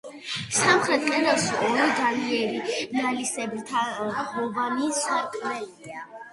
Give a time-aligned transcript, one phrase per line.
[0.59, 2.63] სამხრეთ კედელში ორი განიერი,
[2.97, 6.05] ნალისებრთაღოვანი სარკმელია.